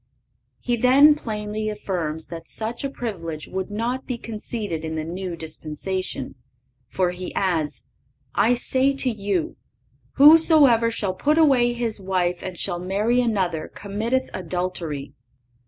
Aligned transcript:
He 0.61 0.77
then 0.77 1.13
plainly 1.13 1.69
affirms 1.69 2.29
that 2.29 2.47
such 2.47 2.83
a 2.83 2.89
privilege 2.89 3.47
would 3.47 3.69
not 3.69 4.07
be 4.07 4.17
conceded 4.17 4.83
in 4.83 4.95
the 4.95 5.03
New 5.03 5.35
Dispensation, 5.35 6.33
for 6.87 7.11
He 7.11 7.31
adds: 7.35 7.83
"I 8.33 8.55
say 8.55 8.93
to 8.93 9.11
you: 9.11 9.57
whosoever 10.13 10.89
shall 10.89 11.13
put 11.13 11.37
away 11.37 11.73
his 11.73 11.99
wife 11.99 12.41
and 12.41 12.57
shall 12.57 12.79
marry 12.79 13.21
another 13.21 13.67
committeth 13.67 14.27
adultery." 14.33 15.13